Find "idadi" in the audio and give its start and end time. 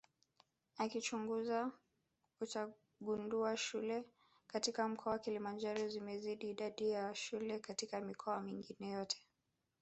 6.49-6.89